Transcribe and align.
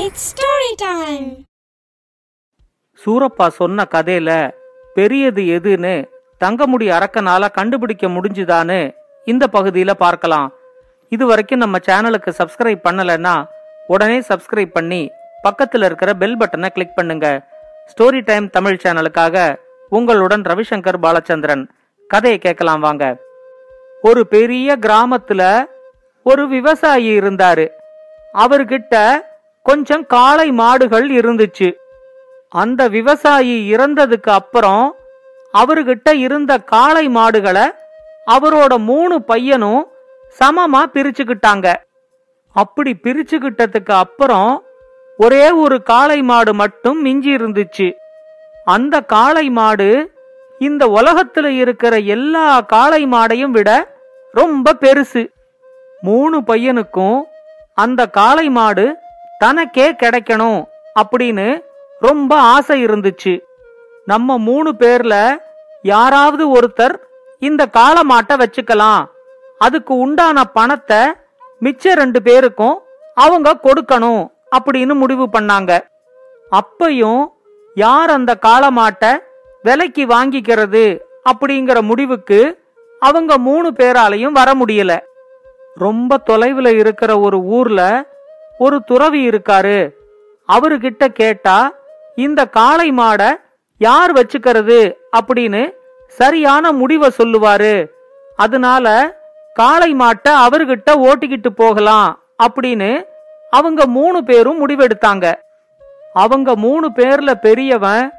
It's 0.00 0.24
story 0.30 0.70
time 0.76 1.28
Surappa 3.02 3.46
சொன்ன 3.58 3.86
கதையில 3.90 4.30
பெரியது 4.94 5.42
எதுன்னு 5.56 5.92
தங்கமுடி 6.44 6.86
அரக்கனால 6.96 7.50
கண்டுபிடிக்க 7.50 8.06
முடிஞ்சுதான்னு 8.06 8.78
இந்த 9.24 9.46
பகுதியில 9.52 9.90
பார்க்கலாம். 9.90 10.48
இது 11.08 11.26
வரைக்கும் 11.26 11.58
நம்ம 11.58 11.78
சேனலுக்கு 11.86 12.32
சப்ஸ்கிரைப் 12.40 12.82
பண்ணலைன்னா 12.88 13.34
உடனே 13.86 14.18
சப்ஸ்கிரைப் 14.28 14.74
பண்ணி 14.78 15.10
பக்கத்தில் 15.42 15.82
இருக்கிற 15.82 16.14
பெல் 16.14 16.36
பட்டனை 16.36 16.68
கிளிக் 16.68 16.94
பண்ணுங்க. 16.94 17.26
ஸ்டோரி 17.92 18.20
டைம் 18.24 18.50
தமிழ் 18.50 18.80
சேனலுக்காக 18.82 19.56
உங்களுடன் 19.88 20.42
ரவிசங்கர் 20.42 21.00
பாலச்சந்திரன். 21.06 21.64
கதையை 22.08 22.38
கேட்கலாம் 22.38 22.80
வாங்க. 22.80 23.16
ஒரு 24.02 24.26
பெரிய 24.26 24.76
கிராமத்துல 24.86 25.64
ஒரு 26.22 26.48
விவசாயி 26.48 27.18
இருந்தாரு. 27.18 27.66
அவர்கிட்ட 28.34 28.96
கொஞ்சம் 29.68 30.04
காளை 30.06 30.48
மாடுகள் 30.52 31.06
இருந்துச்சு. 31.18 31.68
அந்த 32.52 32.82
விவசாயி 32.88 33.56
இறந்ததுக்கு 33.72 34.30
அப்புறம் 34.40 34.84
அவர்கிட்ட 35.54 36.10
இருந்த 36.26 36.52
காளை 36.72 37.04
மாடுகளை 37.08 37.66
அவரோட 38.34 38.74
மூணு 38.90 39.16
பையனும் 39.22 39.82
சமமா 40.38 40.82
பிரிச்சுக்கிட்டாங்க. 40.94 41.68
அப்படி 42.56 42.92
பிரிச்சுக்கிட்டதுக்கு 43.02 43.94
அப்புறம் 44.04 44.50
ஒரே 45.16 45.46
ஒரு 45.64 45.76
காளை 45.82 46.18
மாடு 46.22 46.52
மட்டும் 46.54 46.98
மிஞ்சி 47.02 47.32
இருந்துச்சு. 47.36 47.88
அந்த 48.64 49.00
காளை 49.14 49.46
மாடு 49.50 49.88
இந்த 50.58 50.84
உலகத்துல 50.98 51.46
இருக்கிற 51.62 51.94
எல்லா 52.14 52.44
காளை 52.74 53.02
மாடையும் 53.06 53.54
விட 53.56 53.70
ரொம்ப 54.32 54.76
பெருசு. 54.80 55.22
மூணு 56.00 56.38
பையனுக்கும் 56.40 57.18
அந்த 57.78 58.00
காளை 58.18 58.46
மாடு 58.50 58.86
தனக்கே 59.38 59.92
கிடைக்கணும் 59.92 60.64
அப்படின்னு 61.02 61.64
ரொம்ப 62.00 62.36
ஆசை 62.36 62.84
இருந்துச்சு. 62.84 63.40
நம்ம 64.04 64.38
மூணு 64.38 64.74
பேர்ல 64.78 65.36
யாராவது 65.82 66.44
ஒருத்தர் 66.56 66.94
இந்த 67.38 67.66
காலமாட்ட 67.72 68.32
வச்சுக்கலாம். 68.34 69.04
அதுக்கு 69.58 69.94
உண்டான 69.94 70.44
பணத்தை 70.44 70.98
மிச்ச 71.60 71.92
ரெண்டு 71.92 72.22
பேருக்கும் 72.22 72.82
அவங்க 73.14 73.58
கொடுக்கணும் 73.62 74.28
அப்படின்னு 74.56 74.94
முடிவு 74.94 75.28
பண்ணாங்க. 75.32 75.78
அப்பையும் 76.50 77.26
யார் 77.74 78.10
அந்த 78.10 78.38
காலமாட்டை 78.46 79.18
விலைக்கு 79.62 80.06
வாங்கிக்கிறது 80.06 80.98
அப்படிங்கிற 81.30 81.82
முடிவுக்கு 81.82 82.40
அவங்க 83.00 83.38
மூணு 83.38 83.70
பேராலையும் 83.70 84.36
வர 84.38 84.54
முடியல. 84.54 84.98
ரொம்ப 85.74 86.16
தொலைவில் 86.16 86.78
இருக்கிற 86.78 87.18
ஒரு 87.18 87.38
ஊர்ல 87.38 87.80
ஒரு 88.58 88.82
துறவி 88.84 89.28
இருக்காரு. 89.28 89.90
அவருகிட்ட 90.48 91.06
கேட்டா 91.08 91.72
இந்த 92.14 92.46
காளை 92.46 92.90
மாடை 92.90 93.34
யார் 93.78 94.12
வச்சுக்கிறது? 94.12 94.94
அப்படின்னு 95.16 95.70
சரியான 96.08 96.72
முடிவை 96.72 97.10
சொல்லுவாரு. 97.18 97.86
அதனால 98.36 99.16
காளை 99.54 99.94
மாட்டை 99.94 100.28
அவர்கிட்ட 100.28 100.90
ஓட்டிக்கிட்டு 100.90 101.48
போகலாம் 101.48 102.22
அப்படின்னு 102.42 103.04
அவங்க 103.50 103.86
மூணு 103.86 104.24
பேரும் 104.24 104.68
முடிவெடுத்தாங்க. 104.68 105.32
அவங்க 106.12 106.56
மூணு 106.56 106.90
பேர்ல 106.94 107.34
பெரியவன் 107.34 108.12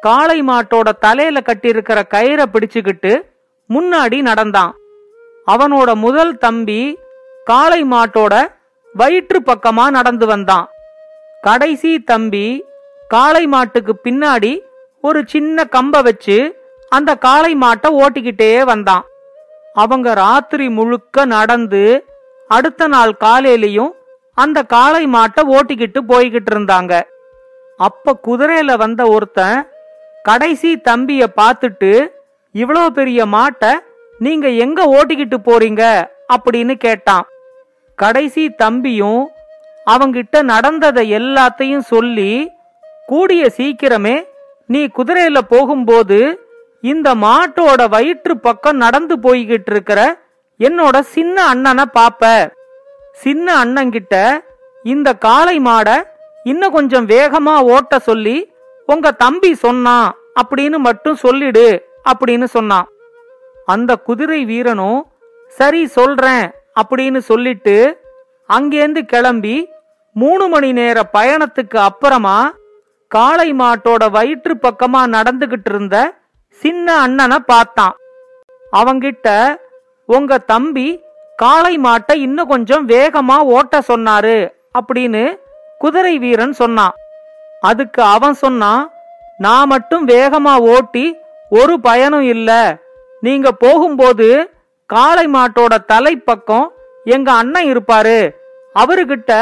காளை 0.00 0.42
மாட்டோட 0.42 0.90
தலையில 1.00 1.40
கட்டியிருக்கிற 1.40 2.02
கயிறை 2.14 2.44
பிடிச்சுக்கிட்டு 2.52 3.22
முன்னாடி 3.68 4.20
நடந்தான். 4.20 4.74
அவனோட 5.46 5.94
முதல் 5.94 6.38
தம்பி 6.38 6.98
காளை 7.44 7.84
மாட்டோட 7.84 8.46
வயிற்று 8.94 9.38
பக்கமா 9.40 9.90
நடந்து 9.90 10.26
வந்தான். 10.26 10.70
கடைசி 11.40 11.98
தம்பி 11.98 12.64
காளை 13.08 13.46
மாட்டுக்கு 13.46 14.00
பின்னாடி 14.04 14.60
ஒரு 15.02 15.22
சின்ன 15.26 15.64
கம்ப 15.64 16.02
வச்சு 16.02 16.36
அந்த 16.88 17.14
காளை 17.14 17.54
மாட்டை 17.54 17.88
ஓட்டிக்கிட்டே 18.02 18.62
வந்தான். 18.62 19.04
அவங்க 19.74 20.14
ராத்திரி 20.14 20.68
முழுக்க 20.68 21.24
நடந்து 21.24 22.04
அடுத்த 22.48 22.86
நாள் 22.86 23.16
காலையிலையும் 23.20 23.92
அந்த 24.34 24.62
காளை 24.62 25.06
மாட்டை 25.06 25.42
ஓட்டிக்கிட்டு 25.42 26.00
போய்கிட்டு 26.08 26.50
இருந்தாங்க. 26.52 27.00
அப்ப 27.76 28.18
குதிரையில 28.26 28.76
வந்த 28.76 29.06
ஒருத்தன் 29.06 29.68
கடைசி 30.22 30.76
தம்பிய 30.76 31.26
பார்த்துட்டு 31.36 32.08
இவ்வளோ 32.54 32.86
பெரிய 32.86 33.26
மாட்டை 33.26 33.72
நீங்க 34.18 34.48
எங்க 34.48 34.86
ஓட்டிக்கிட்டு 34.86 35.38
போறீங்க? 35.44 36.04
அப்படின்னு 36.34 36.74
கேட்டான். 36.74 37.26
கடைசி 38.02 38.44
தம்பியும் 38.62 39.22
அவங்கிட்ட 39.92 40.36
நடந்ததை 40.52 41.04
எல்லாத்தையும் 41.12 41.88
சொல்லி 41.92 42.32
கூடிய 43.10 43.42
சீக்கிரமே 43.56 44.16
நீ 44.72 44.80
குதிரையில 44.96 45.38
போகும்போது 45.48 46.18
இந்த 46.90 47.08
மாட்டோட 47.24 47.80
வயிற்று 47.88 48.34
பக்கம் 48.46 48.82
நடந்து 48.84 49.14
போய்கிட்டு 49.24 49.70
இருக்கிற 49.74 50.00
என்னோட 50.66 50.96
சின்ன 51.14 51.36
அண்ணனை 51.52 51.84
பாப்ப. 51.96 52.24
சின்ன 53.22 53.46
அண்ணங்கிட்ட 53.64 54.16
இந்த 54.92 55.08
காளை 55.24 55.56
மாடை 55.68 55.96
இன்னும் 56.50 56.74
கொஞ்சம் 56.76 57.06
வேகமா 57.12 57.54
ஓட்ட 57.74 57.98
சொல்லி 58.08 58.36
உங்க 58.86 59.10
தம்பி 59.24 59.50
சொன்னான் 59.64 60.08
அப்படின்னு 60.40 60.78
மட்டும் 60.86 61.18
சொல்லிடு 61.24 61.66
அப்படின்னு 62.10 62.46
சொன்னான். 62.56 62.88
அந்த 63.74 63.90
குதிரை 64.08 64.40
வீரனும் 64.50 65.00
சரி 65.58 65.82
சொல்றேன். 65.96 66.46
அப்படின்னு 66.80 67.18
சொல்லிட்டு 67.18 67.76
அங்கேருந்து 68.48 69.02
கிளம்பி 69.02 69.68
மூணு 70.12 70.48
மணி 70.48 70.72
நேர 70.72 71.00
பயணத்துக்கு 71.12 71.76
அப்புறமா 71.76 72.54
காளை 73.08 73.52
மாட்டோட 73.52 74.10
வயிற்று 74.10 74.54
பக்கமா 74.62 75.00
நடந்துகிட்டு 75.16 75.70
இருந்த 75.70 76.14
சின்ன 76.48 76.96
அண்ணனை 76.98 77.38
பார்த்தான். 77.38 77.94
அவங்கிட்ட 78.72 79.28
உங்க 80.06 80.38
தம்பி 80.38 81.02
காளை 81.36 81.78
மாட்டை 81.78 82.14
இன்னும் 82.14 82.48
கொஞ்சம் 82.48 82.88
வேகமா 82.88 83.36
ஓட்ட 83.36 83.78
சொன்னாரு 83.88 84.50
அப்படின்னு 84.78 85.38
குதிரை 85.78 86.18
வீரன் 86.18 86.52
சொன்னான். 86.52 86.92
அதுக்கு 87.60 88.02
அவன் 88.02 88.34
சொன்னான் 88.34 88.90
நான் 89.38 89.66
மட்டும் 89.66 90.08
வேகமா 90.08 90.54
ஓட்டி 90.58 91.16
ஒரு 91.50 91.80
பயனும் 91.80 92.22
இல்ல. 92.22 92.50
நீங்க 93.20 93.52
போகும்போது 93.52 94.28
காளை 94.92 95.24
மாட்டோட 95.26 95.74
தலைப்பக்கம் 95.92 96.66
எங்க 97.04 97.28
அண்ணன் 97.32 97.68
இருப்பாரு. 97.72 98.18
அவருகிட்ட 98.74 99.32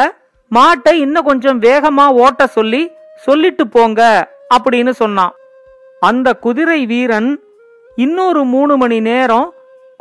மாட்டை 0.50 0.92
இன்னும் 1.04 1.24
கொஞ்சம் 1.24 1.60
வேகமா 1.60 2.04
ஓட்ட 2.24 2.46
சொல்லி 2.46 2.82
சொல்லிட்டு 3.16 3.64
போங்க 3.68 4.00
அப்படின்னு 4.56 4.92
சொன்னான். 5.00 5.34
அந்த 6.00 6.28
குதிரை 6.44 6.86
வீரன் 6.86 7.30
இன்னொரு 7.96 8.44
மூணு 8.44 8.76
மணி 8.76 9.00
நேரம் 9.00 9.48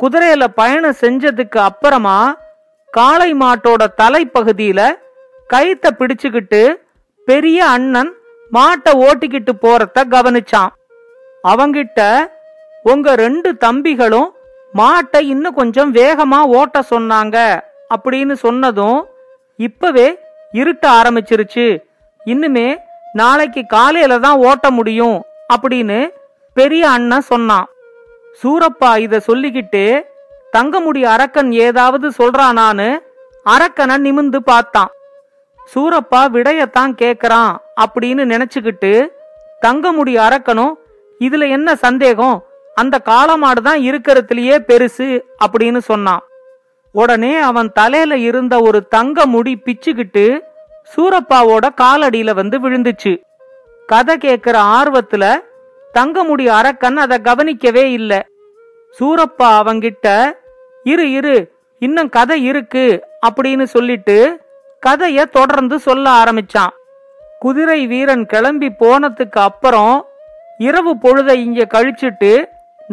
குதிரையில 0.02 0.44
பயணம் 0.60 1.00
செஞ்சதுக்கு 1.00 1.58
அப்புறமா 1.68 2.18
காளை 2.90 3.30
மாட்டோட 3.34 3.82
தலைப்பகுதியில 4.02 4.80
கயித்த 5.54 5.86
பிடிச்சுக்கிட்டு 5.98 6.62
பெரிய 7.28 7.58
அண்ணன் 7.66 8.12
மாட்டை 8.52 8.92
ஓட்டிக்கிட்டு 9.06 9.52
போறத 9.64 10.04
கவனிச்சான். 10.14 10.70
அவங்கிட்ட 11.48 12.00
உங்க 12.82 13.14
ரெண்டு 13.14 13.50
தம்பிகளும் 13.64 14.30
மாட்டை 14.78 15.20
இன்னும் 15.32 15.54
கொஞ்சம் 15.54 15.94
வேகமா 15.94 16.40
ஓட்ட 16.58 16.78
சொன்னாங்க 16.90 17.36
அப்படின்னு 17.94 18.34
சொன்னதும் 18.44 19.00
இப்பவே 19.56 20.08
இருட்ட 20.52 20.84
ஆரம்பிச்சிருச்சு. 20.90 21.66
இன்னுமே 22.26 22.68
நாளைக்கு 23.12 23.62
காலையில 23.66 24.18
தான் 24.18 24.42
ஓட்ட 24.48 24.66
முடியும் 24.70 25.18
அப்படின்னு 25.54 25.98
பெரிய 26.56 26.82
அண்ணன் 26.88 27.28
சொன்னான். 27.32 27.66
சூரப்பா 28.40 28.90
இத 28.98 29.20
சொல்லிக்கிட்டு 29.28 29.84
தங்கமுடி 30.52 31.02
அரக்கன் 31.14 31.50
ஏதாவது 31.66 32.06
சொல்றானான்னு 32.18 32.88
அரக்கனை 33.46 33.96
நிமிந்து 34.06 34.38
பார்த்தான். 34.50 34.90
சூரப்பா 35.72 36.20
விடையத்தான் 36.34 36.92
கேக்குறான் 37.02 37.52
அப்படின்னு 37.84 38.22
நினைச்சுக்கிட்டு 38.32 38.92
தங்கமுடி 39.62 40.14
அரக்கனும் 40.26 40.74
இதுல 41.20 41.48
என்ன 41.56 41.74
சந்தேகம்? 41.74 42.38
அந்த 42.74 43.00
காளமாடு 43.04 43.60
தான் 43.60 43.80
இருக்கிறதுலயே 43.80 44.56
பெருசு 44.68 45.08
அப்படின்னு 45.44 45.78
சொன்னான். 45.78 46.22
உடனே 46.92 47.36
அவன் 47.36 47.72
தலையில 47.72 48.16
இருந்த 48.16 48.60
ஒரு 48.60 48.86
தங்க 48.86 49.26
முடி 49.26 49.62
பிச்சுக்கிட்டு 49.64 50.40
சூரப்பாவோட 50.92 51.66
காலடியில 51.80 52.34
வந்து 52.34 52.56
விழுந்துச்சு. 52.60 53.22
கதை 53.86 54.16
கேக்குற 54.16 54.56
ஆர்வத்துல 54.78 55.24
தங்கமுடி 55.94 56.44
அரக்கன் 56.46 56.96
அதை 56.96 57.18
கவனிக்கவே 57.18 57.90
இல்லை. 57.90 58.20
சூரப்பா 58.98 59.48
அவங்கிட்ட 59.60 60.32
இரு 60.84 61.12
இரு 61.12 61.52
இன்னும் 61.78 62.08
கதை 62.08 62.44
இருக்கு 62.44 63.06
அப்படின்னு 63.28 63.62
சொல்லிட்டு 63.62 64.40
கதைய 64.86 65.24
தொடர்ந்து 65.24 65.78
சொல்ல 65.78 66.10
ஆரம்பிச்சான். 66.10 66.74
குதிரை 67.38 67.86
வீரன் 67.86 68.26
கிளம்பி 68.26 68.68
போனதுக்கு 68.68 69.38
அப்புறம் 69.38 70.06
இரவு 70.58 70.94
பொழுதை 71.02 71.34
இங்க 71.36 71.66
கழிச்சிட்டு 71.74 72.32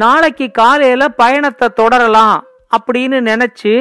நாளைக்கு 0.01 0.51
காலையில 0.51 1.03
பயணத்தை 1.21 1.67
தொடரலாம் 1.69 2.43
அப்படின்னு 2.77 3.19
நினைச்சு 3.29 3.73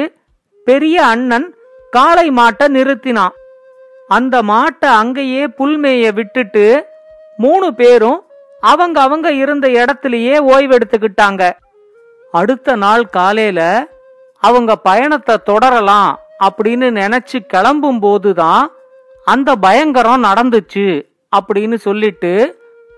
பெரிய 0.67 1.05
அண்ணன் 1.05 1.47
காளை 1.91 2.25
மாட்டை 2.29 2.65
நிறுத்தினான். 2.77 3.35
அந்த 4.07 4.35
மாட்டை 4.41 4.89
அங்கேயே 5.01 5.43
புல்மேய 5.57 6.13
விட்டுட்டு 6.13 6.65
மூணு 7.37 7.67
பேரும் 7.73 8.19
அவங்க 8.61 8.97
அவங்க 9.01 9.27
இருந்த 9.31 9.67
இடத்துலயே 9.79 10.35
ஓய்வெடுத்துக்கிட்டாங்க. 10.53 11.51
அடுத்த 12.31 12.75
நாள் 12.75 13.05
காலையில 13.17 13.61
அவங்க 14.43 14.75
பயணத்தை 14.75 15.35
தொடரலாம் 15.43 16.11
அப்படின்னு 16.47 16.87
நினைச்சு 17.01 17.39
கிளம்பும் 17.45 17.99
போதுதான் 17.99 18.63
அந்த 19.25 19.55
பயங்கரம் 19.55 20.23
நடந்துச்சு 20.23 20.87
அப்படின்னு 21.37 21.77
சொல்லிட்டு 21.87 22.33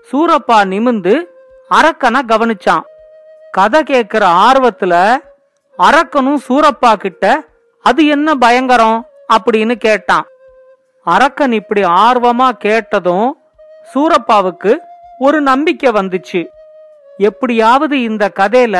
சூரப்பா 0.08 0.58
நிமிந்து 0.72 1.14
அரக்கனை 1.70 2.20
கவனிச்சான். 2.28 2.86
கதை 3.50 3.82
கேட்கிற 3.82 4.26
ஆர்வத்துல 4.26 4.94
அரக்கனும் 5.78 6.40
சூரப்பா 6.48 6.94
கிட்ட 6.94 7.24
அது 7.84 8.06
என்ன 8.06 8.34
பயங்கரம்? 8.34 8.98
அப்படின்னு 9.32 9.74
கேட்டான். 9.74 10.26
அரக்கன் 11.06 11.52
இப்படி 11.52 11.82
ஆர்வமா 11.82 12.48
கேட்டதும் 12.50 13.28
சூரப்பாவுக்கு 13.94 14.72
ஒரு 15.18 15.40
நம்பிக்கை 15.40 15.90
வந்துச்சு. 15.92 16.48
எப்படியாவது 17.18 18.02
இந்த 18.02 18.30
கதையில 18.40 18.76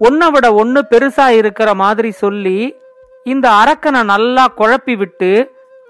ஒன்ன 0.00 0.30
விட 0.30 0.54
ஒன்னு 0.54 0.80
பெருசா 0.90 1.28
இருக்கிற 1.28 1.74
மாதிரி 1.74 2.10
சொல்லி 2.10 2.76
இந்த 3.24 3.48
அரக்கனை 3.48 4.02
நல்லா 4.04 4.44
குழப்பி 4.56 4.96
விட்டு 4.96 5.30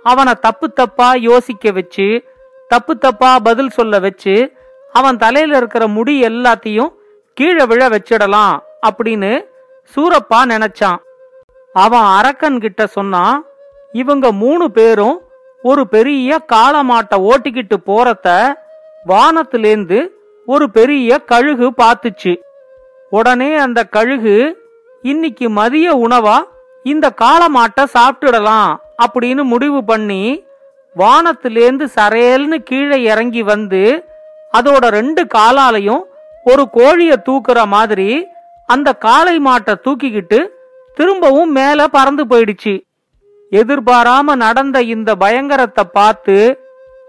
அவனை 0.02 0.32
தப்பு 0.40 0.70
தப்பா 0.70 1.14
யோசிக்க 1.14 1.70
வச்சு 1.70 2.24
தப்பு 2.68 2.98
தப்பா 2.98 3.38
பதில் 3.38 3.70
சொல்ல 3.70 3.98
வச்சு 3.98 4.34
அவன் 4.92 5.16
தலையில 5.16 5.56
இருக்கிற 5.56 5.86
முடி 5.86 6.22
எல்லாத்தையும் 6.22 6.92
கீழே 7.34 7.64
விழ 7.64 7.82
வச்சிடலாம் 7.88 8.54
அப்படின்னு 8.88 9.30
சூரப்பா 9.92 10.40
நினைச்சான். 10.52 10.98
அவன் 11.72 12.06
அரக்கன் 12.18 12.58
கிட்ட 12.60 12.82
சொன்னான் 12.86 13.36
இவங்க 13.92 14.32
மூணு 14.32 14.70
பேரும் 14.70 15.16
ஒரு 15.62 15.88
பெரிய 15.88 16.38
காளமாட்டை 16.52 17.16
ஓட்டிக்கிட்டு 17.28 17.76
போறத 17.86 18.28
வானத்திலேந்து 19.06 19.98
ஒரு 20.46 20.70
பெரிய 20.70 21.18
கழுகு 21.18 21.72
பார்த்துச்சு. 21.82 22.32
உடனே 23.10 23.50
அந்த 23.56 23.80
கழுகு 23.84 24.36
இன்னைக்கு 25.02 25.46
மதிய 25.50 25.88
உணவா? 26.06 26.38
இந்த 26.82 27.06
காளமாட்டை 27.22 27.84
சாப்பிட்டுடலாம் 27.96 28.70
அப்படின்னு 29.04 29.42
முடிவு 29.42 29.84
பண்ணி 29.84 30.22
வானத்திலேந்து 30.96 31.84
சரையல்னு 31.96 32.58
கீழே 32.70 33.02
இறங்கி 33.02 33.42
வந்து 33.42 33.82
அதோட 34.58 34.84
ரெண்டு 34.98 35.22
காலாலையும் 35.34 36.02
ஒரு 36.50 36.62
கோழிய 36.76 37.12
தூக்குற 37.26 37.58
மாதிரி 37.74 38.08
அந்த 38.68 38.88
காளை 39.04 39.34
மாட்டை 39.46 39.74
தூக்கிக்கிட்டு 39.84 40.38
திரும்பவும் 40.96 41.52
மேல 41.58 41.86
பறந்து 41.86 42.24
போயிடுச்சு. 42.24 42.74
எதிர்பாராம 43.52 44.34
நடந்த 44.44 44.76
இந்த 44.94 45.10
பயங்கரத்தை 45.14 45.84
பார்த்து 45.98 46.36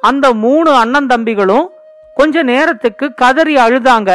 அந்த 0.02 0.26
மூணு 0.44 0.70
அண்ணன் 0.82 1.10
தம்பிகளும் 1.12 1.68
கொஞ்ச 2.16 2.44
நேரத்துக்கு 2.44 3.06
கதறி 3.14 3.56
அழுதாங்க. 3.56 4.12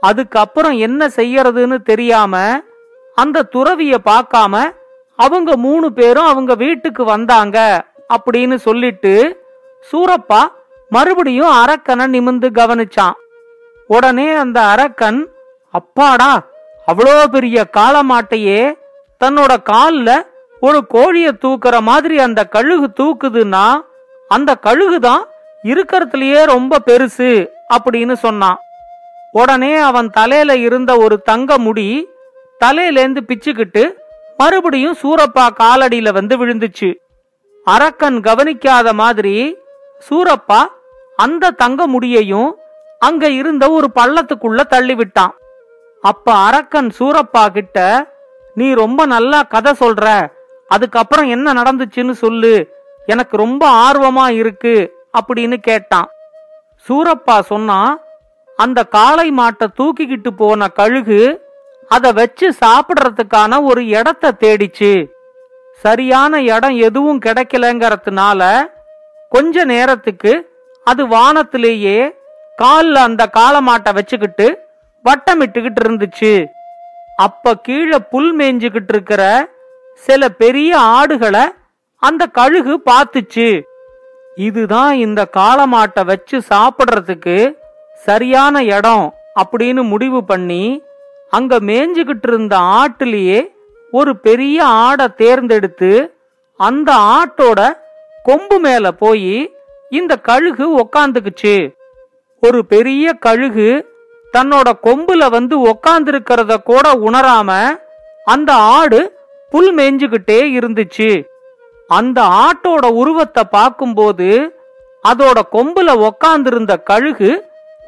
அதுக்கப்புறம் 0.00 0.76
என்ன 0.86 1.06
செய்யறதுன்னு 1.16 1.78
தெரியாம 1.90 2.34
அந்த 3.18 3.46
துறவிய 3.54 3.94
பார்க்காம 4.10 4.54
அவங்க 5.18 5.50
மூணு 5.66 5.86
பேரும் 5.92 6.30
அவங்க 6.32 6.52
வீட்டுக்கு 6.54 7.02
வந்தாங்க 7.04 7.58
அப்படின்னு 8.14 8.56
சொல்லிட்டு 8.66 9.12
சூரப்பா 9.90 10.42
மறுபடியும் 10.90 11.52
அரக்கனை 11.62 12.06
நிமிந்து 12.14 12.48
கவனிச்சான். 12.58 13.14
உடனே 13.88 14.28
அந்த 14.34 14.60
அரக்கன் 14.60 15.20
அப்பாடா 15.74 16.32
அவ்வளோ 16.86 17.26
பெரிய 17.26 17.66
காலமாட்டையே 17.76 18.76
தன்னோட 19.20 19.52
கால்ல 19.72 20.10
ஒரு 20.60 20.86
கோழிய 20.94 21.28
தூக்குற 21.42 21.80
மாதிரி 21.80 22.18
அந்த 22.18 22.44
கழுகு 22.44 22.88
தூக்குதுன்னா 23.00 23.66
அந்த 24.28 24.54
கழுகு 24.54 25.00
தான் 25.00 25.24
இருக்கிறதுலயே 25.62 26.44
ரொம்ப 26.44 26.78
பெருசு 26.86 27.48
அப்படின்னு 27.74 28.12
சொன்னான். 28.12 28.58
உடனே 29.32 29.76
அவன் 29.76 30.10
தலையில 30.10 30.56
இருந்த 30.56 30.96
ஒரு 30.96 31.20
தங்க 31.20 31.58
முடி 31.58 32.08
தலையிலேந்து 32.60 33.20
பிச்சுக்கிட்டு 33.28 33.84
மறுபடியும் 34.36 34.96
சூரப்பா 35.02 35.46
காலடியில 35.60 36.12
வந்து 36.12 36.46
விழுந்துச்சு. 36.46 36.94
அரக்கன் 37.64 38.20
கவனிக்காத 38.20 38.92
மாதிரி 38.92 39.58
சூரப்பா 40.10 40.60
அந்த 41.16 41.50
தங்க 41.50 41.86
முடியையும் 41.86 42.58
அங்க 43.06 43.24
இருந்த 43.40 43.64
ஒரு 43.76 43.88
பள்ளத்துக்குள்ள 43.98 44.60
தள்ளி 44.72 44.94
விட்டான் 45.00 45.34
அப்ப 46.04 46.26
அரக்கன் 46.46 46.90
சூரப்பா 46.98 47.42
கிட்ட 47.52 47.78
நீ 48.54 48.66
ரொம்ப 48.82 49.00
நல்லா 49.12 49.38
கதை 49.54 49.72
சொல்ற. 49.80 50.06
அதுக்கப்புறம் 50.70 51.28
என்ன 51.34 51.52
நடந்துச்சுன்னு 51.58 52.14
சொல்லு. 52.24 52.54
எனக்கு 53.12 53.34
ரொம்ப 53.42 53.62
ஆர்வமா 53.84 54.26
இருக்கு 54.40 54.74
அப்படின்னு 55.18 55.56
கேட்டான். 55.68 56.08
சூரப்பா 56.86 57.36
சொன்னா 57.50 57.80
அந்த 58.58 58.80
காளை 58.96 59.26
மாட்டை 59.38 59.66
தூக்கிக்கிட்டு 59.78 60.30
போன 60.36 60.68
கழுகு 60.78 61.20
அதை 61.90 62.10
வச்சு 62.18 62.46
சாப்பிடுறதுக்கான 62.62 63.62
ஒரு 63.70 63.82
இடத்த 63.98 64.34
தேடிச்சு. 64.42 64.92
சரியான 65.84 66.42
இடம் 66.54 66.76
எதுவும் 66.88 67.22
கிடைக்கலங்கிறதுனால 67.26 68.42
கொஞ்ச 69.34 69.64
நேரத்துக்கு 69.72 70.32
அது 70.86 71.02
வானத்திலேயே 71.14 71.98
காலில் 72.56 73.00
அந்த 73.08 73.22
காலமாட்டை 73.36 73.92
வச்சுக்கிட்டு 73.94 74.46
வட்டமிட்டுக்கிட்டு 75.04 75.80
இருந்துச்சு. 75.84 76.46
அப்ப 77.16 77.54
கீழே 77.56 77.98
புல் 78.10 78.36
மேய்ஞ்சுக்கிட்டு 78.36 78.92
இருக்கிற 78.94 79.22
சில 80.06 80.28
பெரிய 80.28 80.78
ஆடுகளை 80.78 81.44
அந்த 82.02 82.26
கழுகு 82.26 82.74
பார்த்துச்சு. 82.90 83.48
இதுதான் 84.34 84.94
இந்த 84.94 85.20
காளமாட்டை 85.36 86.04
வச்சு 86.04 86.36
சாப்பிடுறதுக்கு 86.50 87.36
சரியான 88.06 88.62
இடம் 88.76 89.04
அப்படின்னு 89.42 89.82
முடிவு 89.88 90.24
பண்ணி 90.24 90.64
அங்க 91.30 91.54
மேய்ஞ்சுக்கிட்டு 91.68 92.28
இருந்த 92.28 92.56
ஆட்டிலேயே 92.80 93.40
ஒரு 93.90 94.12
பெரிய 94.16 94.64
ஆடை 94.64 95.06
தேர்ந்தெடுத்து 95.14 95.92
அந்த 96.56 96.90
ஆட்டோட 97.16 97.60
கொம்பு 98.22 98.58
மேல 98.58 98.92
போய் 98.92 99.54
இந்த 99.90 100.16
கழுகு 100.16 100.66
உக்காந்துக்குச்சு. 100.82 101.54
ஒரு 102.44 102.60
பெரிய 102.72 103.06
கழுகு 103.26 103.68
தன்னோட 104.34 104.68
கொம்புல 104.86 105.22
வந்து 105.34 105.54
உக்காந்துருக்கிறத 105.70 106.52
கூட 106.70 106.86
உணராம 107.06 107.50
அந்த 108.26 108.50
ஆடு 108.78 109.00
புல் 109.52 109.70
மேய்ஞ்சுகிட்டே 109.76 110.38
இருந்துச்சு. 110.58 111.10
அந்த 111.90 112.18
ஆட்டோட 112.46 112.84
உருவத்தை 113.00 113.42
பார்க்கும்போது 113.56 114.28
அதோட 115.04 115.38
கொம்புல 115.56 115.90
உக்காந்துருந்த 116.08 116.74
கழுகு 116.90 117.30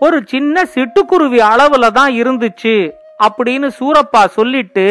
ஒரு 0.01 0.19
சின்ன 0.33 0.65
சிட்டுக்குருவி 0.75 1.41
அளவுல 1.53 1.87
தான் 1.99 2.13
இருந்துச்சு 2.23 2.75
அப்படின்னு 3.27 3.69
சூரப்பா 3.79 4.23
சொல்லிட்டு 4.39 4.87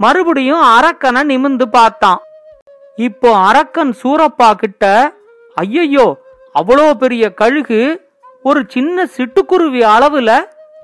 மறுபடியும் 0.00 0.64
அரக்கனை 0.76 1.20
நிமிந்து 1.30 1.66
பார்த்தான். 1.76 2.20
இப்போ 2.98 3.30
அரக்கன் 3.48 3.92
சூரப்பா 4.02 4.48
கிட்ட 4.62 4.84
ஐயையோ 5.56 6.08
அவ்வளோ 6.54 6.86
பெரிய 7.02 7.24
கழுகு 7.40 7.80
ஒரு 8.46 8.60
சின்ன 8.68 9.06
சிட்டுக்குருவி 9.16 9.80
அளவுல 9.94 10.30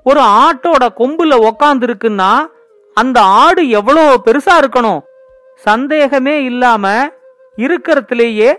ஒரு 0.06 0.20
ஆட்டோட 0.42 0.84
கொம்புல 1.00 1.32
உக்காந்துருக்குன்னா 1.48 2.30
அந்த 2.96 3.18
ஆடு 3.42 3.62
எவ்வளோ 3.78 4.02
பெருசா 4.24 4.54
இருக்கணும்? 4.60 5.02
சந்தேகமே 5.64 6.34
இல்லாம 6.44 6.84
இருக்கிறதுலேயே 7.58 8.50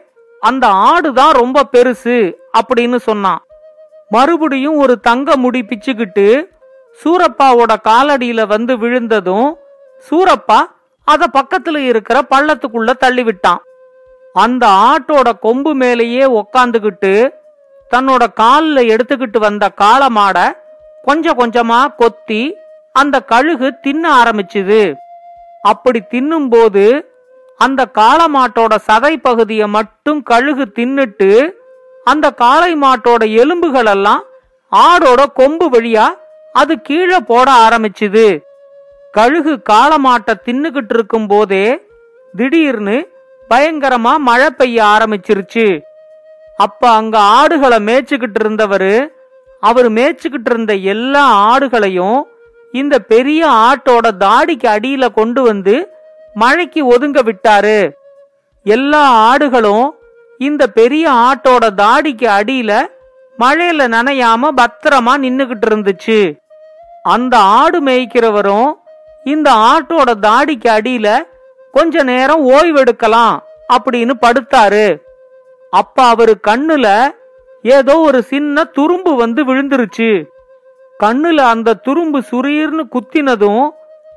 அந்த 0.42 0.66
ஆடு 0.92 1.10
தான் 1.14 1.34
ரொம்ப 1.34 1.64
பெருசு 1.72 2.16
அப்படின்னு 2.60 2.96
சொன்னான். 2.96 3.42
மறுபடியும் 4.10 4.78
ஒரு 4.78 4.96
தங்க 5.00 5.36
முடி 5.36 5.62
பிச்சுக்கிட்டு 5.62 6.28
சூரப்பாவோட 7.00 7.74
காலடியில 7.90 8.42
வந்து 8.48 8.74
விழுந்ததும் 8.78 9.50
சூரப்பா 10.10 10.60
அத 11.08 11.28
பக்கத்துல 11.38 11.78
இருக்கிற 11.92 12.18
பள்ளத்துக்குள்ள 12.30 12.92
தள்ளி 12.98 13.24
விட்டான் 13.24 13.62
அந்த 14.36 14.66
ஆட்டோட 14.90 15.30
கொம்பு 15.40 15.72
மேலேயே 15.74 16.26
உக்காந்துகிட்டு 16.42 17.14
தன்னோட 17.94 18.24
காலில் 18.34 18.90
எடுத்துக்கிட்டு 18.94 19.40
வந்த 19.40 19.66
காளமாட 19.82 20.38
கொஞ்சம் 21.04 21.40
கொஞ்சமா 21.40 21.80
கொத்தி 21.96 22.44
அந்த 22.96 23.16
கழுகு 23.32 23.70
தின்ன 23.82 24.04
ஆரம்பிச்சுது. 24.24 24.82
அப்படி 25.62 26.00
தின்னும்போது 26.14 26.86
அந்த 27.60 27.82
காளமாட்டோட 27.98 28.74
சதை 28.88 29.14
பகுதியை 29.22 29.68
மட்டும் 29.68 30.20
கழுகு 30.24 30.66
தின்னுட்டு 30.78 31.30
அந்த 32.04 32.28
காளை 32.32 32.72
மாட்டோட 32.76 33.24
எலும்புகள் 33.42 33.86
எல்லாம் 33.86 34.24
ஆடோட 34.72 35.22
கொம்பு 35.34 35.66
வழியா 35.70 36.08
அது 36.54 36.74
கீழே 36.82 37.20
போட 37.30 37.48
ஆரம்பிச்சுது. 37.66 38.28
கழுகு 39.12 39.54
காளமாட்டை 39.70 40.34
தின்னுகிட்டு 40.46 40.94
இருக்கும் 40.98 41.28
போதே 41.28 41.66
திடீர்னு 42.34 42.98
பயங்கரமா 43.50 44.14
மழை 44.30 44.50
பெய்ய 44.50 44.84
ஆரம்பிச்சிருச்சு. 44.84 45.66
அப்ப 46.56 46.90
அங்க 46.90 47.20
ஆடுகளை 47.20 47.78
மேய்ச்சிக்கிட்டு 47.78 48.40
இருந்தவரு 48.44 49.08
அவர் 49.60 49.92
மேய்ச்சிக்கிட்டு 49.92 50.50
இருந்த 50.50 50.74
எல்லா 50.74 51.56
ஆடுகளையும் 51.56 52.22
இந்த 52.72 53.00
பெரிய 53.00 53.48
ஆட்டோட 53.48 54.10
தாடிக்கு 54.20 54.68
அடியில 54.68 55.14
கொண்டு 55.14 55.42
வந்து 55.42 55.90
மழைக்கு 56.34 56.92
ஒதுங்க 56.92 57.20
விட்டாரு. 57.24 57.92
எல்லா 58.64 59.36
ஆடுகளும் 59.36 59.90
இந்த 60.38 60.68
பெரிய 60.68 61.12
ஆட்டோட 61.12 61.70
தாடிக்கு 61.78 62.28
அடியில 62.40 62.86
மழையில 63.40 63.88
நனையாம 63.88 64.50
பத்திரமா 64.58 65.14
நின்னுகிட்டு 65.18 65.68
இருந்துச்சு. 65.70 66.40
அந்த 67.04 67.38
ஆடு 67.38 67.84
மேய்க்கிறவரும் 67.84 68.74
இந்த 69.24 69.52
ஆட்டோட 69.52 70.14
தாடிக்கு 70.22 70.70
அடியில 70.70 71.22
கொஞ்ச 71.72 72.04
நேரம் 72.04 72.50
ஓய்வெடுக்கலாம் 72.50 73.38
அப்படின்னு 73.74 74.12
படுத்தாரு. 74.22 75.03
அப்ப 75.80 76.04
அவரு 76.14 76.34
கண்ணுல 76.48 76.88
ஏதோ 77.76 77.94
ஒரு 78.08 78.20
சின்ன 78.32 78.64
துரும்பு 78.78 79.12
வந்து 79.16 79.42
விழுந்துருச்சு. 79.50 80.10
கண்ணுல 81.00 81.40
அந்த 81.54 81.80
துரும்பு 81.86 82.20
சுரீர்னு 82.32 82.84
குத்தினதும் 82.96 83.66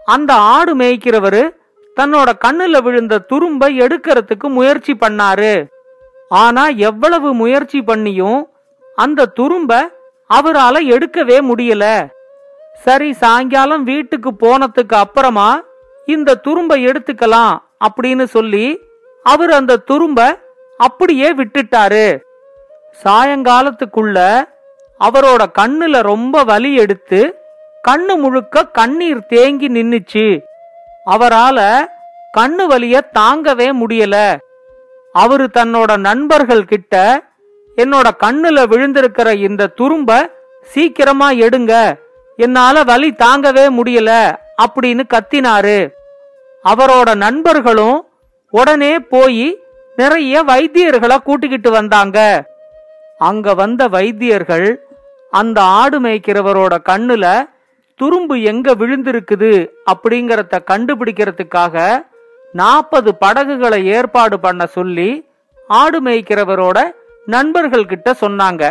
அந்த 0.05 0.33
ஆடு 0.55 0.73
மேய்க்கிறவரு 0.77 1.43
தன்னோட 1.97 2.29
கண்ணுல 2.45 2.83
விழுந்த 2.87 3.25
துரும்பை 3.31 3.71
எடுக்கிறதுக்கு 3.85 4.49
முயற்சி 4.57 4.95
பண்ணாரு. 5.01 5.55
ஆனா 6.43 6.65
எவ்வளவு 6.89 7.29
முயற்சி 7.35 7.79
பண்ணியும் 7.81 8.41
அந்த 8.99 9.31
துரும்ப 9.39 9.73
அவரால 10.31 10.77
எடுக்கவே 10.95 11.39
முடியல. 11.51 11.85
சரி 12.85 13.11
சாயங்காலம் 13.23 13.85
வீட்டுக்கு 13.91 14.31
போனதுக்கு 14.41 14.97
அப்புறமா 15.05 15.51
இந்த 16.07 16.41
துரும்ப 16.47 16.73
எடுத்துக்கலாம் 16.89 17.55
அப்படின்னு 17.87 18.27
சொல்லி 18.35 18.67
அவர் 19.27 19.53
அந்த 19.61 19.83
துரும்ப 19.91 20.21
அப்படியே 20.77 21.35
விட்டுட்டாரு. 21.35 22.21
சாயங்காலத்துக்குள்ள 23.05 24.45
அவரோட 25.01 25.45
கண்ணுல 25.59 26.03
ரொம்ப 26.03 26.43
வலி 26.43 26.75
எடுத்து 26.75 27.39
கண்ணு 27.89 28.17
முழுக்க 28.17 28.67
கண்ணீர் 28.67 29.27
தேங்கி 29.27 29.69
நின்னுச்சு. 29.69 30.41
அவரால 31.07 31.87
கண்ணு 32.39 32.67
வலிய 32.67 33.01
தாங்கவே 33.19 33.69
முடியல. 33.73 34.37
அவரு 35.13 35.51
தன்னோட 35.55 35.97
நண்பர்கள் 35.97 36.65
கிட்ட 36.65 37.23
என்னோட 37.77 38.11
கண்ணுல 38.21 38.67
விழுந்திருக்கிற 38.67 39.37
இந்த 39.37 39.73
துரும்ப 39.77 40.31
சீக்கிரமா 40.63 41.31
எடுங்க. 41.31 41.95
என்னால 42.37 42.83
வலி 42.83 43.11
தாங்கவே 43.11 43.67
முடியல 43.79 44.37
அப்படின்னு 44.63 45.03
கத்தினாரு. 45.15 45.89
அவரோட 46.65 47.15
நண்பர்களும் 47.15 48.09
உடனே 48.51 48.99
போய் 48.99 49.61
நிறைய 49.97 50.43
வைத்தியர்களை 50.45 51.17
கூட்டிக்கிட்டு 51.19 51.71
வந்தாங்க. 51.71 52.19
அங்க 53.19 53.55
வந்த 53.55 53.83
வைத்தியர்கள் 53.89 54.69
அந்த 55.33 55.59
ஆடு 55.81 56.01
மேய்க்கிறவரோட 56.01 56.75
கண்ணுல 56.91 57.27
துரும்பு 58.01 58.43
எங்க 58.43 58.75
விழுந்திருக்குது 58.75 59.53
அப்படிங்கறத 59.93 60.59
கண்டுபிடிக்கிறதுக்காக 60.71 62.05
நாற்பது 62.53 63.11
படகுகளை 63.15 63.81
ஏற்பாடு 63.87 64.37
பண்ண 64.41 64.67
சொல்லி 64.67 65.11
ஆடு 65.69 65.99
மேய்க்கிறவரோட 66.03 66.79
நண்பர்கள் 67.27 67.87
கிட்ட 67.87 68.09
சொன்னாங்க. 68.21 68.65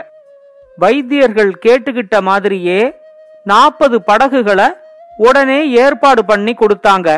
வைத்தியர்கள் 0.78 1.52
கேட்டுக்கிட்ட 1.66 2.22
மாதிரியே 2.22 2.82
நாற்பது 3.44 3.98
படகுகளை 4.02 4.68
உடனே 5.18 5.60
ஏற்பாடு 5.70 6.26
பண்ணி 6.26 6.54
கொடுத்தாங்க. 6.60 7.10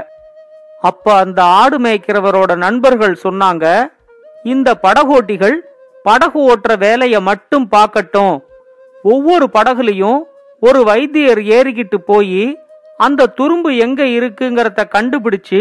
அப்ப 0.81 1.13
அந்த 1.13 1.39
ஆடு 1.59 1.77
மேய்க்கிறவரோட 1.79 2.55
நண்பர்கள் 2.55 3.15
சொன்னாங்க 3.23 3.65
இந்த 4.53 4.69
படகோட்டிகள் 4.85 5.55
படகு 6.05 6.39
ஓட்டுற 6.49 6.73
வேலையை 6.85 7.19
மட்டும் 7.29 7.65
பார்க்கட்டும். 7.75 8.35
ஒவ்வொரு 9.13 9.45
படகுலையும் 9.57 10.19
ஒரு 10.63 10.79
வைத்தியர் 10.89 11.41
ஏறிக்கிட்டு 11.57 11.97
போய் 12.11 12.43
அந்த 13.05 13.31
துரும்பு 13.39 13.71
எங்க 13.85 14.01
இருக்குங்கிறத 14.17 14.83
கண்டுபிடிச்சு 14.95 15.59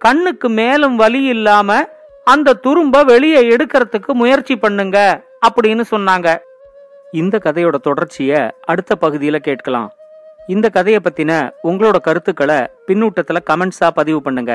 கண்ணுக்கு 0.00 0.48
மேலும் 0.60 0.96
வலி 1.02 1.22
இல்லாம 1.34 1.78
அந்த 2.26 2.56
துரும்ப 2.64 3.04
வெளியே 3.12 3.40
எடுக்கிறதுக்கு 3.54 4.12
முயற்சி 4.20 4.54
பண்ணுங்க 4.64 4.98
அப்படின்னு 5.46 5.84
சொன்னாங்க. 5.90 6.28
இந்த 7.20 7.36
கதையோட 7.44 7.76
தொடர்ச்சிய 7.88 8.32
அடுத்த 8.70 8.92
பகுதியில் 9.04 9.46
கேட்கலாம். 9.48 9.88
இந்த 10.54 10.66
கதையை 10.76 11.00
பத்தின 11.04 11.32
உங்களோட 11.68 11.98
கருத்துக்களை 12.06 12.58
பின்னூட்டத்துல 12.86 13.38
கமெண்ட்ஸா 13.50 13.88
பதிவு 13.94 14.20
பண்ணுங்க. 14.22 14.54